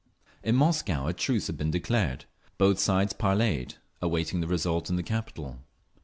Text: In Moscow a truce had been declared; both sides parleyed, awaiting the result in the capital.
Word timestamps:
In 0.41 0.55
Moscow 0.55 1.05
a 1.05 1.13
truce 1.13 1.45
had 1.45 1.57
been 1.57 1.69
declared; 1.69 2.25
both 2.57 2.79
sides 2.79 3.13
parleyed, 3.13 3.75
awaiting 4.01 4.41
the 4.41 4.47
result 4.47 4.89
in 4.89 4.95
the 4.95 5.03
capital. 5.03 5.59